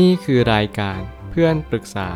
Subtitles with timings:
[0.00, 2.10] นี่คือรายการเพื่อนปรึกษา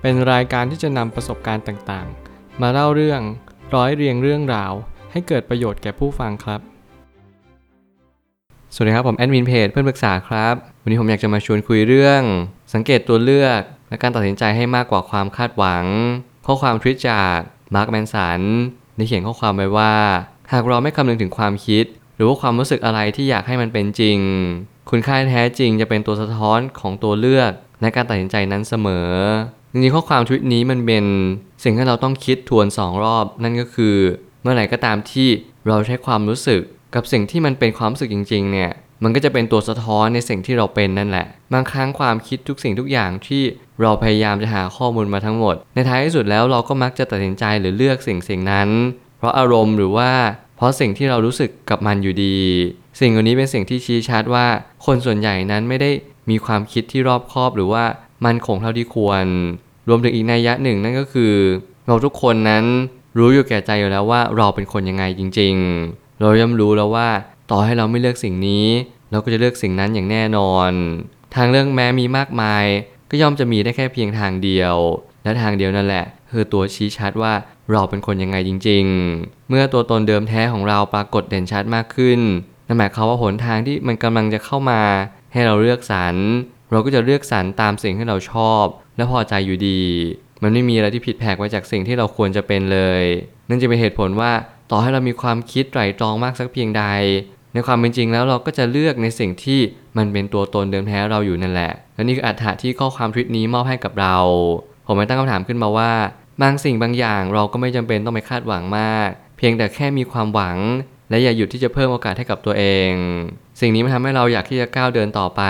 [0.00, 3.20] เป็นรายการที่จะนำประสบการณ์ต่างๆ มาเล่าเรื่อง
[3.74, 4.72] ร้อยเรียงเรื่องราว
[5.12, 6.60] ให้เกิดประโยชน์แก่ผู้ฟังครับ
[8.74, 12.22] สวัสดีครับผมแอดมินเพจเพื่อนปรึกษาครับ วันนี้ผมอยากจะมาชวนคุยเรื่อง
[12.74, 15.84] สังเกตตัวเลือก และการตัดสินใจให้มากกว่าความคาดหวัง
[16.46, 17.38] ข้อความทวิตจาก
[17.74, 18.40] มาร์คแมนสัน
[18.96, 19.94] ได้เขียนข้อความไว้ว่า
[20.52, 21.84] หากเราไม่คำนึงถึงความคิด
[22.16, 24.18] หรือว่าความรู้สึกอะไรที่อยากให้มันเป็นจริง
[24.90, 27.52] คุณค่าแท้จริงจะเป็นตัวสะท้อนของตัวเลือก
[27.82, 29.10] ในการตัดสินใจนั้นเสมอ
[29.72, 31.04] จริงๆข้อความทวิตนี้มันเป็น
[31.64, 33.96] สิ่งที่เราต้องคิดทวนสองรอบ นั่นก็คือ
[34.42, 35.28] เมื่อไหร่ก็ตามที่
[35.68, 36.60] เราใช้ความรู้สึก
[36.94, 38.70] กับสิ่งที่มันเป็นความรู้สึกจริง ๆ เนี่ย
[39.02, 43.42] มันก็จะเป็นตัวสะท้อนในสิ่งที่เราเป็นนั่นแหละ บางครั้งความคิดทุกสิ่งทุกอย่างที่
[43.82, 48.68] เราพยายามจะหาข้อมูลมาทั้งหมด ในท้ายที่สุดแล้วเราก็มักจะตัดสินใจหรือเลือกสิ่งสิ่งนั้น
[49.18, 50.10] เพราะอารมณ์หรือว่า
[50.56, 52.36] เพราะสิ่งที่เรารู้สึกกับมันอยู่ดี
[53.00, 54.46] สิ่งเหล่านี้เป็นสิ่งที่ชี้ชัดว่า
[54.86, 55.90] คนส่วนใหญ่นั้นไม่ได้
[56.30, 57.84] มีความคิดที่รอบคอบหรือว่า
[58.24, 59.24] มันคงเท่าที่ควร
[59.88, 61.34] รวมถึงอีกนัยยะหนึ่งนั่นก็คือ
[61.86, 62.64] เราทุกคนนั้น
[63.18, 65.54] รู้อยู่แก่ใจอยู่แล้วว่าเราเป็นคนยังไงจริง
[65.88, 67.08] ๆ เราย่อมรู้แล้วว่า
[67.50, 68.66] ต่อให้เราไม่เลือกสิ่งนี้
[69.10, 70.70] เราก็จะเลือกสิ่งนั้นอย่างแน่นอน
[71.34, 72.64] ทางเรื่องแม้มีมากมาย
[73.10, 74.76] ก็ย่อมจะมีได้แค่เพียงทางเดียว
[75.24, 77.32] และทางเดียวนั่นแหละ คือตัวชี้ชัดว่า
[77.72, 78.84] เราเป็นคนยังไงจริง
[79.16, 82.20] ๆ เมื่อตัวตนเดิมแท้ของเราปรากฏเด่นชัดมากขึ้น
[82.66, 84.80] นั่นหมายความว่าหนทางที่มันกำลังจะเข้ามา
[85.32, 86.14] ให้เราเลือกสรร
[86.70, 88.64] เราก็จะเลือกสรรตามสิ่งที่เราชอบ
[88.96, 89.80] และพอใจอยู่ดี
[90.42, 93.02] มันไม่มีอะไรที่ผิดแผกไปจากสิ่งที่เราควรจะเป็นเลย
[93.48, 94.32] นั่นจะเป็นเหตุผลว่า
[94.70, 96.84] ต่อให้เรามีความคิดไตร่ตรองมากสักเพียงใด
[97.52, 99.60] ในความเป็นจริงแล้วเราก็จะเลือกในสิ่งที่
[99.96, 104.16] มันเป็นตัวตนเดิมแท้เราอยู่นั่นแหละ และนี่คืออัตถะที่ข้อความทวิตนี้มอบให้กับเรา
[104.86, 105.92] ผมไม่ตั้งคำถามขึ้นมาว่า
[106.42, 110.58] บางสิ่งบางอย่างเราก็ไม่จำเป็นต้องไปคาดหวังมาก เพียงแต่แค่มีความหวัง
[111.10, 112.92] และอย่าหยุดที่จะเพิ่มโอกาสให้กับตัวเอง
[113.60, 115.42] สิ่งนี้มันทำให้เราอยากที่จะก้าวเดินต่อไป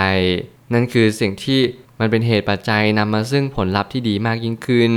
[0.73, 1.59] นั่นคือสิ่งที่
[1.99, 4.93] มันเป็นเหตุปัจจัยนำมาซึ่งผลลัพธ์ที่ดีมากยิ่งขึ้น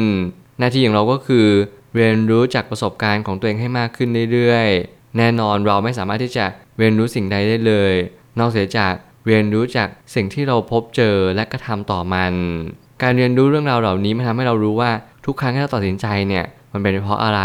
[0.59, 1.47] หน้าที่ของเราก็คือ
[1.95, 6.47] เรียนรู้จากประสบการณ์ของตัวเองให้มากขึ้นเรื่อยๆ แน่นอนเราไม่สามารถที่จะ
[6.79, 7.93] เรียนรู้สิ่งใดได้เลย
[8.39, 8.95] นอกเสียจาก
[9.27, 12.33] เรียนรู้จากสิ่งที่เราพบเจอและกระทำต่อมัน
[13.03, 14.91] การเรียนรู้เรื่องราวเหล่านี้มันทำให้เรารู้ว่า
[15.27, 17.43] ทุกครั้งที่เราตัดสินใจเนี่ยมันเป็นเพราะอะไร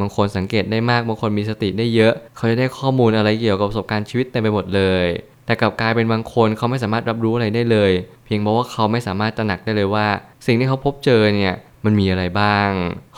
[0.00, 5.06] บางคนสังเกตได้มากบางคนมีสติได้เยอะ เขาจะได้ข้อมูลอะไรเกี่ยวกับประสบการณ์ชีวิตเต็มไปหมดเลย
[5.46, 7.92] แต่กลับกลายเป็นบางคนเขาไม่สามารถรับรู้อะไรได้เลย
[8.24, 10.06] เพียงเพราะว่าเขาไม่สามารถตระหนักได้เลยว่า
[10.46, 11.54] สิ่งที่เขาพบเจอเนี่ย
[11.84, 12.68] มันมีอะไรบ้าง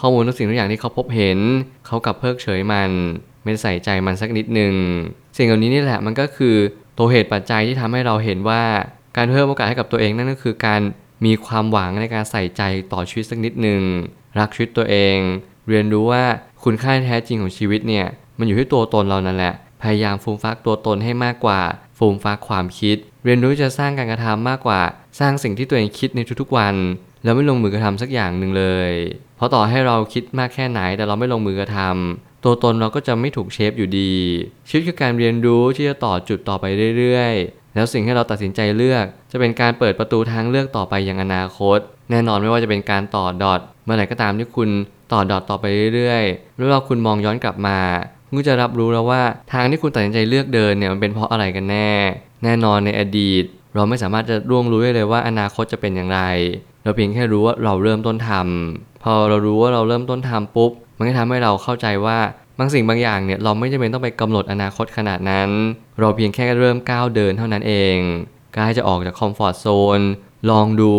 [0.00, 1.38] ข้อมูลทุกสิ่งทุกอย่างที่เขาพบเห็น
[1.86, 2.90] เขากลับเพิกเฉยมัน
[3.44, 4.74] ไม่ใส่ใจมันสักนิดหนึ่ง
[5.36, 6.56] สิ่งเหล่านี้นี่แหละมันก็คือ
[6.98, 8.62] ตัวเหตุปัจจัยที่ทำให้เราเห็นว่า
[9.16, 10.80] การเพิ่มโอกาสให้กับตัวเองนั่นก็คือการ
[11.24, 13.82] มีความหวังในการใส่ใจต่อชีวิตสักนิดหนึ่ง
[14.38, 15.16] รักชีวิตตัวเอง
[15.68, 16.24] เรียนรู้ว่า
[16.64, 18.06] คุณค่าแท้จริงของชีวิตเนี่ย
[18.38, 21.60] มันอยู่ที่ตัวตนเรานั่นแหละ พยายามฟูมฟักตัวตนให้มากกว่า
[21.98, 24.80] ฟูมฟักความคิด เรียนรู้จะสร้างการกระทำมากกว่า
[25.20, 26.74] สร้างสิ่งที่ตัวเองคิดในทุกๆวัน
[27.24, 28.92] แล้วไม่ลงมือกระทำสักอย่างหนึ่งเลย
[29.36, 34.12] เพราะต่อให้เราคิดมากแค่ไหนแต่เราไม่ลงมือกระทำตัวตนเราก็จะไม่ถูกเชฟอยู่ดี
[34.68, 36.64] ชีวิตคือการเรียนรู้ที่จะต่อจุดต่อไป
[36.98, 41.78] เรื่อยๆ แล้วสิ่งที่เราตัดสินใจเลือก จะเป็นการเปิดประตูทางเลือกต่อไปยังอนาคต
[42.10, 44.68] แน่นอนไม่ว่าจะเป็นการต่อดอทเมื่อไหร่ก็ตามที่คุณ
[45.12, 45.64] ต่อดอทต่อไป
[45.94, 47.78] เรื่อยๆแล้วเราคุณมองย้อนกลับมา
[48.26, 49.22] คุณก็จะรับรู้แล้วว่า
[49.52, 51.90] ทางที่คุณตัดสินใจเลือกเดินเนี่ยมันเป็นเพราะอะไรกันแน่
[52.44, 53.44] แน่นอนในอดีต
[53.74, 56.20] เราไม่สามารถจะร่วงรู้ได้เลยว่าอนาคตจะเป็นอย่างไร
[56.82, 62.18] เราเพียงแค่รู้ว่าเราเริ่มต้นทำพอเรารู้ว่าเราเริ่มต้นทำปุ๊บ มันก็ทำให้เราเข้าใจว่า
[62.62, 65.50] บางสิ่งบางอย่างเนี่ยเราไม่จำเป็นต้องไปกำหนดอนาคตขนาดนั้น
[65.98, 67.96] เราเพียงแค่เริ่มก้าวเดินเท่านั้นเอง
[68.56, 69.66] กล้าจะออกจากคอมฟอร์ทโซ
[69.98, 70.00] น
[70.50, 70.94] ลองดู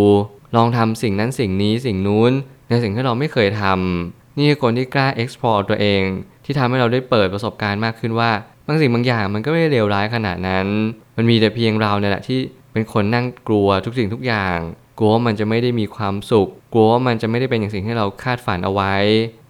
[0.56, 2.32] ลองทำสิ่งนั้นสิ่งนี้สิ่งนู้น
[2.70, 6.02] ในสิ่งที่เราไม่เคยทำนี่คือคนที่กล้า explore ตัวเอง
[6.46, 8.32] ที่ทำให้เราได้เปิดประสบการณ์มากขึ้นว่า
[8.68, 10.68] บางสิ่งบางอย่างมันก็ไม่ได้เลวร้ายขนาดนั้น
[11.18, 12.40] มันมีแต่เพียงเราเนี่ยแหละที่
[12.74, 14.58] เป็นคนนั่งกลัวทุกสิ่งทุกอย่าง
[14.98, 18.94] กลัวว่ามันจะไม่ได้มีความสุข กลัวว่ามันจะไม่ได้เป็นอย่างสิ่งที่เราคาดฝันเอาไว้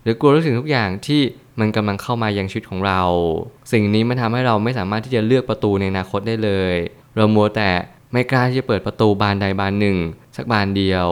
[0.04, 1.22] หรือกลัวทุกสิ่งทุกอย่างที่
[1.60, 3.02] มันกำลังเข้ามายังชีวิตของเรา
[3.72, 6.76] สิ่งนี้มันทำให้เราไม่สามารถที่จะเลือกประตูในอนาคตได้เลย
[7.16, 7.72] เรามัวแต่
[8.12, 9.98] ไม่กล้าที่จะเปิดประตูบานใดบานหนึ่ง
[10.36, 11.08] สักบานเดียว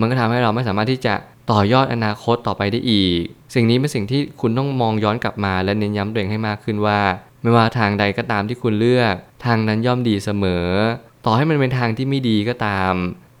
[0.00, 1.14] มันก็ทำให้เราไม่สามารถที่จะ
[1.50, 3.20] ต่อยอดอนาคตต่อไปได้อีก
[3.54, 7.00] สิ่งนี้เป็นสิ่งที่คุณต้องมองย้อนกลับมาและเน้นย้ำตัวเองให้มากขึ้นว่า
[7.42, 9.14] ไม่ว่าทางใดก็ตามที่คุณเลือก
[9.44, 10.66] ทางนั้นย่อมดีเสมอ
[11.24, 12.92] ต่อให้มันเป็นทางที่ไม่ดีก็ตาม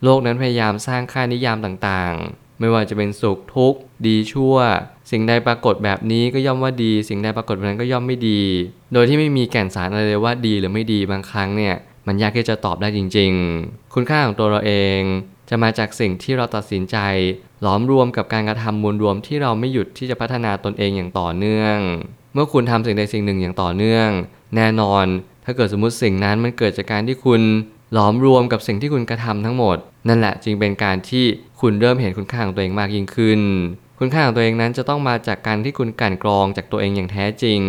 [0.04, 4.56] โลกนั้นพยายามสร้างค่านิยามต่างๆ ไม่ว่าจะเป็นสุขทุกข์ ดีชั่ว
[5.10, 8.40] สิ่งใดปรากฏแบบนี้ก็ย่อมว่าดี สิ่งใดปรากฏแบบนั้นก็ย่อมไม่ดี
[8.92, 11.74] โดยที่ไม่มีแก่นสารอะไรเลยว่าดีหรือไม่ดีบางครั้งเนี่ย
[12.06, 13.32] มันยากที่จะตอบได้จริง
[13.62, 15.00] ๆ คุณค่าของตัวเราเอง
[15.48, 16.96] จะมาจากสิ่งที่เราตัดสินใจ
[17.62, 21.76] หลอมรวมกับการกระทำมวลรวมที่เราไม่หยุดที่จะพัฒนาตนเองอย่างต่อเนื่อง
[22.34, 24.08] เมื่อคุณทำสิ่งใดสิ่งหนึ่งอย่างต่อเนื่อง
[24.56, 25.06] แน่นอน
[25.44, 27.40] ถ้าเกิดสมมติสิ่งนั้นมันเกิดจากการที่คุณ
[27.92, 29.76] หลอมรวมกับสิ่งที่คุณกระทำทั้งหมด
[30.08, 31.24] นั่นแหละจึงเป็นการที่
[31.60, 33.40] คุณเริ่มเห็นคุณค่าของตัวเองมากยิ่งขึ้น
[34.04, 37.60] คุณค่าของตัวเองนั้นจะต้องมาจากการที่คุณกั่นกรองจากตัวเองอย่างแท้จริง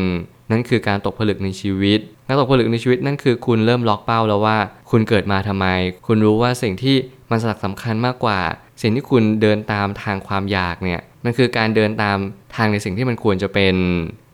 [0.51, 4.57] นั่นคือการตกผลึกในชีวิต การตกผลึกในชีวิตนั่นคือคุณเริ่มล็อกเป้าแล้วว่า
[4.91, 5.65] คุณเกิดมาทำไม
[6.07, 6.95] คุณรู้ว่าสิ่งที่
[7.31, 8.39] มันสลักสำคัญมากกว่า
[8.81, 12.17] สิ่งที่คุณเดินตามทางความอยากเนี่ยมันคือการเดินตาม
[12.55, 13.75] ทางในสิ่งที่มันควรจะเป็น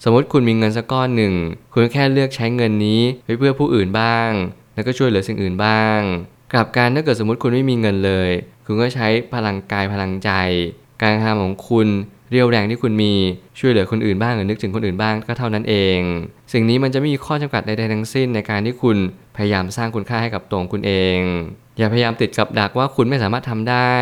[0.04, 1.34] สมมติคุณมีเงินสักก้อนหนึ่ง
[1.74, 4.30] คุณแค่เลือกใช้เงินนี้ไปเพื่อผู้อื่นบ้าง
[4.76, 6.00] แล้วก็ช่วยเหลือสิ่งอื่นบ้าง
[6.54, 8.32] กลับการถ้าเกิดสมมติคุณไม่มีเงินเลย
[8.66, 10.32] คุณก็ใช้พลังกายพลังใจ
[11.02, 11.88] การทำของคุณ
[12.32, 13.14] เรียวแรงที่คุณมี
[13.60, 16.00] ช่วยเหลือคนอื่นบ้างหรือนึกถึงคนอื่นบ้างก็เท่านั้นเอง
[16.54, 18.98] สิ่งนี้มันจะไม่มีข้อจำกัดใดๆทั้งสิ้นในการที่คุณ
[19.36, 21.20] พยายามสร้างคุณค่าให้กับตัวของคุณเอง
[21.78, 23.96] อย่าพยายามติดกับดักว่าคุณไม่สามารถทำได้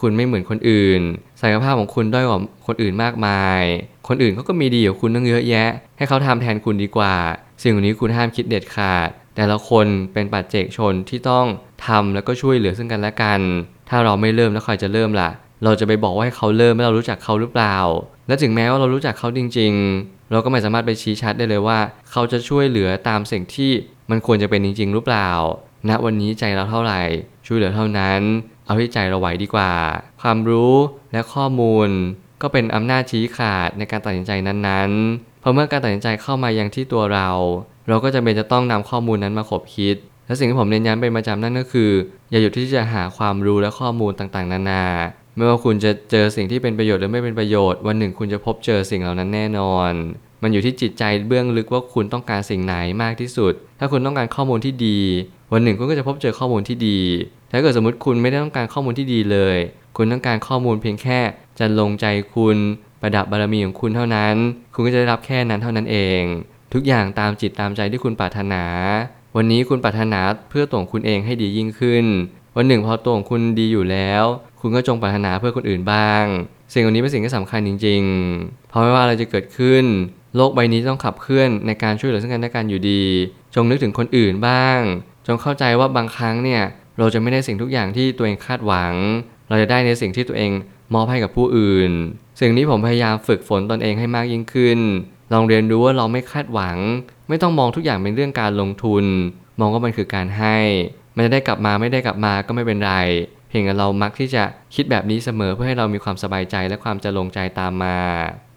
[0.00, 1.00] คุณไม่เหมือนคนอื่น
[1.40, 3.62] ศักยภาพของคุณด้อยกว่าคนอื่นมากมาย
[4.08, 7.14] คนอื่นเขาก็มีดีกว่าคุณตั้งเยอะแยะ ให้เขาทำแทนคุณดีกว่า
[7.62, 11.46] สิ่งนี้คุณห้ามคิดเด็ดขาด แต่ละคนเป็นปัจเจกชนที่ต้อง
[11.86, 13.40] ทำแล้วก็ช่วยเหลือซึ่งกันและกัน
[13.88, 15.30] ถ้าเราไม่เริ่มแล้วใครจะเริ่มล่ะ
[15.64, 17.76] เราจะไปบอกว่าให้เขาเริ่มไม่เรารู้จักเขาหรือเปล่า
[18.26, 19.72] และถึงแม้ว่าเรารู้จักเขาจริง
[20.02, 21.78] ๆ เราก็ไม่สามารถไปชี้ชัดได้เลยว่า
[22.10, 23.70] เขาจะช่วยเหลือตามสิ่งที่
[24.10, 25.30] มันควรจะเป็นจริง ๆ หรือเปล่า
[25.88, 27.02] ณวันนี้ใจเราเท่าไหร่
[27.46, 28.20] ช่วยเหลือเท่านั้น
[28.66, 29.72] เอาที่ใจเราไหวดีกว่า
[30.22, 30.74] ความรู้
[31.12, 31.88] และข้อมูล
[32.42, 37.28] ก็เป็นอำนาจชี้ขาดในการตัดสินใจนั้นๆเพราะเมื่อการตัดสินใจเข้ามายังที่ตัวเรา
[37.88, 39.96] เราก็จะเป็นจะต้องนำข้อมูลนั้นมาขบคิด
[40.26, 41.90] และสิ่งที่ผมเน้นย้ำเป็นประจำนั่นก็คือ
[42.30, 44.84] อย่าหยุดที่จะหาความรู้และข้อมูลต่างๆ นานา
[45.36, 49.92] ไม่ว่าคุณจะเจอสิ่งที่เป็นประโยชน์หรือไม่เป็นประโยชน์ วันหนึ่งคุณจะพบเจอสิ่งเหล่านั้นแน่นอน
[50.42, 54.98] มันอยู่ที่จิตใจเบื้องลึกว่าคุณต้องการสิ่งไหนมากที่สุด ถ้าคุณต้องการข้อมูลที่ดี
[55.52, 57.00] วันหนึ่งคุณก็จะพบเจอข้อมูลที่ดี
[57.50, 59.56] ถ้าเกิดสมมติคุณไม่ได้ต้องการข้อมูลที่ดีเลย
[59.96, 61.20] คุณต้องการข้อมูลเพียงแค่
[61.58, 62.56] จะลงใจคุณ
[63.00, 64.34] ประดับบารมีของคุณเท่านั้น
[64.74, 66.22] คุณก็จะได้รับแค่นั้นเท่านั้นเอง
[66.72, 68.64] ทุกอย่างตามจิตตามใจที่คุณปรารถนา
[69.36, 72.06] วันนี้คุณปรารถนาเพื่อตัวคุณเองให้ดียิ่งขึ้น
[72.56, 74.24] วันหนึ่งพอตัวของคุณดีอยู่แล้ว
[74.60, 76.24] คุณก็จงปรารถนาเพื่อคนอื่นบ้าง
[76.72, 79.84] สิ่งเหล่านี้เป็นสิ่งที่สำคัญจริงๆ เพราะไม่ว่าอะไรจะเกิดขึ้น
[80.36, 83.02] โลกใบนี้ต้องขับเคลื่อนในการช่วยเหลือซึ่งกันและกันอยู่ดี
[83.54, 84.78] จงนึกถึงคนอื่นบ้าง
[85.26, 86.62] จงเข้าใจว่าบางครั้งเนี่ย
[86.98, 88.94] เราจะไม่ได้สิ่งทุกอย่างที่ตัวเองคาดหวัง
[89.48, 90.50] เราจะได้ในสิ่งที่ตัวเอง
[90.94, 91.90] มอบให้กับผู้อื่น
[92.40, 94.78] สิ่งนี้ผมพยายามฝึกฝนตนเองให้มากยิ่งขึ้น
[95.32, 96.76] ลองเรียนรู้ว่าเราไม่คาดหวัง
[97.28, 99.04] ไม่ต้องมองทุกอย่างเป็นเรื่องการลงทุน
[99.60, 100.58] มองว่ามันคือการให้
[101.20, 102.94] มันจะได้กลับมาไม่ได้กลับมาก็ไม่เป็นไร
[103.48, 104.44] เพียงแต่เรามักที่จะ
[104.74, 107.98] คิดแบบนี้เสมอเพื่อให้เรามีความสบายใจและความจะลงใจตามมา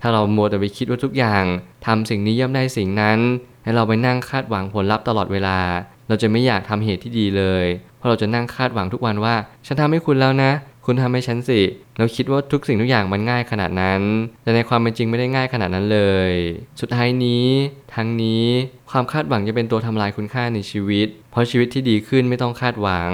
[0.01, 1.44] ถ้าเรามัวแต่ไปคิดว่าทุกอย่าง
[1.86, 3.19] ทำสิ่งนี้ย่อมได้สิ่งนั้น
[3.63, 5.60] ให้เราไปนั่งคาดหวังผลลัพธ์ตลอดเวลา
[6.07, 7.65] เราจะไม่อยากทำเหตุที่ดีเลย
[7.98, 10.51] เพราะเราจะนั่งคาดหวังทุกวันว่า ฉันทำให้คุณแล้วนะ
[10.86, 11.62] คุณทำให้ฉันสิ
[11.98, 14.02] เราคิดว่าทุกสิ่งทุกอย่างมันง่ายขนาดนั้น
[14.44, 16.32] แต่ในความเป็นจริงไม่ได้ง่ายขนาดนั้นเลย
[16.82, 17.48] สุดท้ายนี้
[17.96, 18.46] ทั้งนี้
[18.92, 23.12] ความคาดหวังจะเป็นตัวทำลายคุณค่าในชีวิต เพราะชีวิตที่ดีขึ้นไม่ต้องคาดหวัง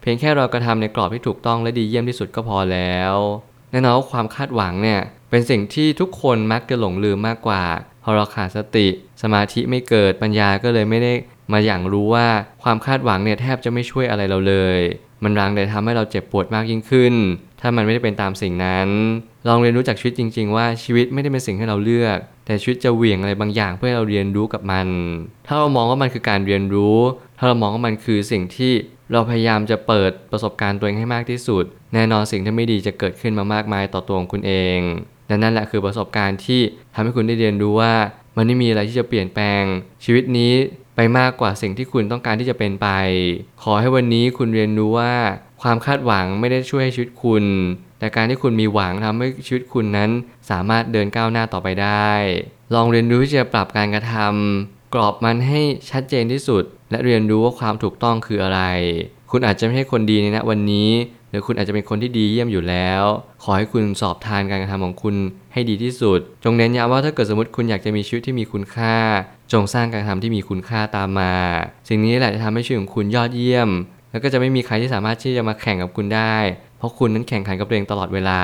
[0.00, 3.14] เพียงแค่เรากระทำในกรอบที่ถูกต้องและดีเยี่ยมที่สุดก็พอแล้ว
[3.70, 7.64] แน่นอนว่าความคาดหวังเนี่ยเป็นสิ่งที่ทุกคนมักจะหลงลืมมากกว่า
[8.02, 8.88] พอเราขาดสติ
[9.22, 11.12] สมาธิไม่เกิดปัญญาก็เลยไม่ได้
[11.52, 12.28] มาอย่างรู้ว่า
[12.62, 14.78] ความคาดหวังเนี่ยแทบจะไม่ช่วยอะไรเราเลย
[15.24, 17.14] มันรังแต่ทำให้เราเจ็บปวดมากยิ่งขึ้น
[17.60, 18.88] ถ้ามันไม่ได้เป็นตามสิ่งนั้น
[19.48, 24.88] ลองเรียนรู้จากชีวิตจริง ๆ ว่าชีวิตไม่ได้เป็นสิ่งให้เราเลือก แต่ชีวิตจะเหวี่ยงอะไรบางอย่างเพื่อให้เราเรียนรู้กับมัน
[25.46, 26.98] ถ้าเรามองว่ามันคือการเรียนรู้
[27.38, 28.72] ถ้าเรามองว่ามันคือสิ่งที่
[29.12, 31.64] เราพยายามจะเปิดประสบการณ์ตัวเองให้มากที่สุด
[31.94, 34.78] แน่นอนสิ่งที่ไม่ดีจะเกิดขึ้นมามากมายต่อตัวของคุณเอง
[35.28, 36.60] และนั่นแหละคือประสบการณ์ที่
[36.94, 37.94] ทำให้คุณได้เรียนรู้ว่า
[38.36, 39.62] มันไม่มีอะไรที่จะเปลี่ยนแปลง
[40.04, 40.52] ชีวิตนี้
[40.96, 42.88] ไปมากกว่าสิ่งที่คุณต้องการที่จะเป็นไป
[43.62, 45.14] ขอให้วันนี้คุณเรียนรู้ว่า
[45.62, 47.44] ความคาดหวังไม่ได้ช่วยให้ชีวิตคุณ
[47.98, 50.10] แต่การที่คุณมีหวังทำให้ชีวิตคุณนั้น
[50.50, 52.10] สามารถเดินก้าวหน้าต่อไปได้
[52.74, 58.60] ลองเรียนรู้ที่จะปรับการกระทำกรอบมันให้ชัดเจนที่สุด และเรียนรู้ว่าความถูกต้องคืออะไร
[59.30, 60.90] คุณอาจจะไม่ใช่คนดีในณวันนี้
[61.30, 63.02] หรือคุณอาจจะเป็นคนที่ดีเยี่ยมอยู่แล้ว
[63.42, 65.14] ขอให้คุณสอบทานการกระทำของคุณ
[65.52, 68.96] ให้ดีที่สุด จงเน้นย้ำว่าถ้าเกิดสมมติคุณอยากจะมีชีวิตที่มีคุณค่า
[69.52, 71.34] จงสร้างการกระทำที่มีคุณค่าตามมา
[71.88, 73.68] สิ่งนี้แหละจะทำให้ชีวิตของคุณยอดเยี่ยม
[74.10, 76.36] แล้วก็จะไม่มีใครที่สามารถที่จะมาแข่งกับคุณได้
[76.78, 78.40] เพราะคุณนั้นแข่งขันกับตัวเองตลอดเวลา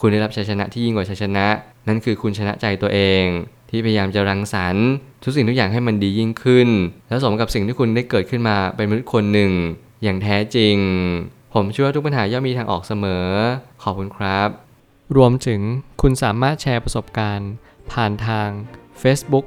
[0.00, 1.46] คุณได้รับชัยชนะที่ยิ่งกว่าชัยชนะ
[1.88, 3.24] นั่นคือคุณชนะใจตัวเอง
[3.70, 4.86] ที่พยายามจะรังสรรค์
[5.24, 6.68] ทุกสิ่งทุกอย่างให้มันดียิ่งขึ้น
[7.08, 9.52] แล้วสมกับสิ่งที่คุณได้เกิดขึ้นมาเป็นมนุษย์คนหนึ่ง
[10.02, 10.76] อย่างแท้จริง
[11.54, 13.26] ผมเชื่อว่าทุกปัญหาย่อมมีทางออกเสมอ
[13.82, 14.48] ขอบคุณครับ
[15.16, 15.60] รวมถึง
[16.02, 17.50] คุณสามารถแชร์ประสบการณ์
[17.92, 18.48] ผ่านทาง
[19.02, 19.46] Facebook